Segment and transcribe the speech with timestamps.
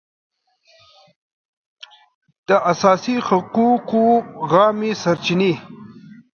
[2.47, 4.05] د اساسي حقوقو
[4.51, 5.53] عامې سرچینې